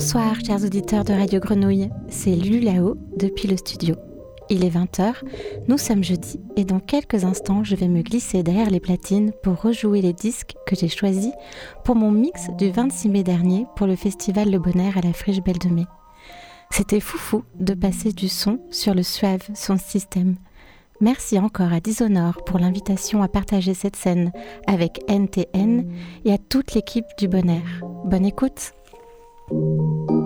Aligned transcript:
Bonsoir 0.00 0.36
chers 0.46 0.64
auditeurs 0.64 1.02
de 1.02 1.12
Radio 1.12 1.40
Grenouille, 1.40 1.90
c'est 2.08 2.30
Lulu 2.30 2.60
Lao 2.60 2.96
depuis 3.16 3.48
le 3.48 3.56
studio. 3.56 3.96
Il 4.48 4.64
est 4.64 4.70
20h, 4.70 5.14
nous 5.66 5.76
sommes 5.76 6.04
jeudi 6.04 6.38
et 6.54 6.64
dans 6.64 6.78
quelques 6.78 7.24
instants 7.24 7.64
je 7.64 7.74
vais 7.74 7.88
me 7.88 8.02
glisser 8.02 8.44
derrière 8.44 8.70
les 8.70 8.78
platines 8.78 9.32
pour 9.42 9.60
rejouer 9.60 10.00
les 10.00 10.12
disques 10.12 10.54
que 10.68 10.76
j'ai 10.76 10.86
choisis 10.86 11.32
pour 11.84 11.96
mon 11.96 12.12
mix 12.12 12.46
du 12.56 12.70
26 12.70 13.08
mai 13.08 13.24
dernier 13.24 13.66
pour 13.74 13.88
le 13.88 13.96
festival 13.96 14.52
Le 14.52 14.60
Bonheur 14.60 14.96
à 14.96 15.00
la 15.00 15.12
Friche 15.12 15.42
Belle 15.42 15.58
de 15.58 15.68
Mai. 15.68 15.86
C'était 16.70 17.00
foufou 17.00 17.42
de 17.58 17.74
passer 17.74 18.12
du 18.12 18.28
son 18.28 18.60
sur 18.70 18.94
le 18.94 19.02
suave 19.02 19.48
son 19.56 19.78
système. 19.78 20.36
Merci 21.00 21.40
encore 21.40 21.72
à 21.72 21.80
Dishonor 21.80 22.44
pour 22.44 22.60
l'invitation 22.60 23.20
à 23.20 23.26
partager 23.26 23.74
cette 23.74 23.96
scène 23.96 24.30
avec 24.68 25.00
NTN 25.08 25.90
et 26.24 26.32
à 26.32 26.38
toute 26.38 26.74
l'équipe 26.74 27.06
du 27.18 27.26
Bonheur. 27.26 27.64
Bonne 28.04 28.26
écoute! 28.26 28.77
Thank 29.50 30.10
you. 30.10 30.17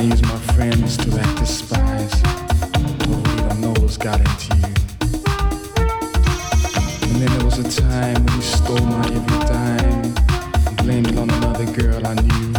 And 0.00 0.08
then 7.20 7.28
there 7.36 7.44
was 7.44 7.58
a 7.58 7.80
time 7.82 8.24
when 8.24 8.34
you 8.36 8.40
stole 8.40 8.80
my 8.80 9.04
every 9.04 9.38
dime 9.44 10.04
and 10.66 10.76
blamed 10.78 11.08
it 11.08 11.18
on 11.18 11.28
another. 11.28 11.66
girl 11.72 12.06
I 12.06 12.14
knew. 12.14 12.52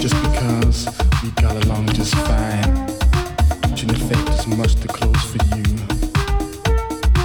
Just 0.00 0.16
because 0.22 0.88
we 1.22 1.30
got 1.42 1.62
along 1.66 1.88
just 1.88 2.14
fine, 2.14 2.72
shouldn't 3.76 4.00
affect 4.00 4.30
us 4.30 4.46
much 4.46 4.76
too 4.76 4.88
close 4.88 5.22
for 5.24 5.44
you. 5.56 5.64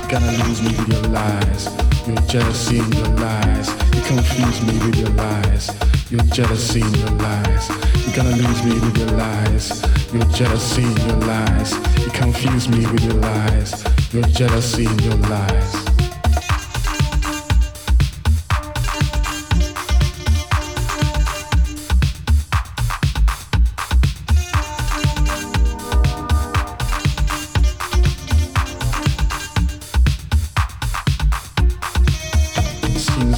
Gotta 0.09 0.31
lose 0.43 0.61
me 0.61 0.75
with 0.75 0.89
your 0.89 1.03
lies, 1.03 1.69
your 2.05 2.17
jealousy 2.27 2.79
and 2.79 2.93
your 2.95 3.07
lies. 3.15 3.69
You 3.95 4.01
confuse 4.01 4.61
me 4.63 4.73
with 4.85 4.97
your 4.97 5.11
lies, 5.11 5.71
your 6.15 6.25
jealousy 6.27 6.79
your 6.79 7.09
lies. 7.19 7.69
You 8.05 8.15
gotta 8.15 8.35
lose 8.35 8.63
me 8.63 8.79
with 8.79 8.97
your 8.97 9.11
lies, 9.17 9.83
your 10.13 10.23
jealousy 10.31 10.83
your 10.83 11.17
lies. 11.27 11.73
You 12.05 12.11
confuse 12.11 12.69
me 12.69 12.85
with 12.87 13.03
your 13.03 13.15
lies, 13.15 13.83
your 14.13 14.23
jealousy 14.23 14.83
your 15.03 15.15
lies. 15.15 15.75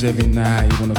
Every 0.04 0.28
night 0.28 0.72
you 0.72 0.80
wanna 0.80 0.97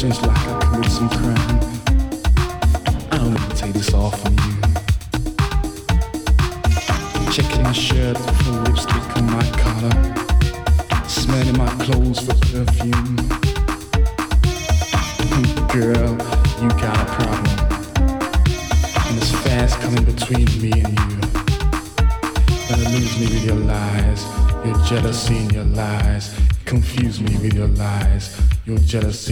questions 0.00 0.22
like 0.24 0.38
I 0.46 0.60
committed 0.60 0.92
some 0.92 1.08
crime. 1.08 1.60
I 3.10 3.16
don't 3.18 3.34
even 3.34 3.56
take 3.56 3.72
this 3.72 3.92
off 3.92 4.22
from 4.22 4.34
you. 4.34 4.54
Checking 7.32 7.62
my 7.64 7.72
shirt 7.72 8.16
for 8.16 8.52
lipstick 8.62 9.16
on 9.16 9.26
my 9.26 9.42
collar. 9.58 9.94
Smelling 11.08 11.58
my 11.58 11.68
clothes 11.84 12.20
for 12.20 12.34
perfume. 12.46 13.16
Girl, 15.66 16.12
you 16.62 16.68
got 16.78 16.96
a 16.96 17.06
problem. 17.16 17.54
And 19.08 19.16
it's 19.18 19.32
fast 19.42 19.80
coming 19.80 20.04
between 20.04 20.46
me 20.62 20.70
and 20.80 20.94
you. 20.96 21.18
Gonna 22.68 22.88
lose 22.90 23.14
me 23.18 23.26
with 23.34 23.44
your 23.44 23.56
lies, 23.56 24.24
your 24.64 24.78
jealousy 24.84 25.38
and 25.38 25.50
your 25.50 25.64
lies. 25.64 26.38
Confuse 26.66 27.20
me 27.20 27.36
with 27.38 27.54
your 27.54 27.66
lies, 27.66 28.40
your 28.66 28.78
jealousy 28.78 29.27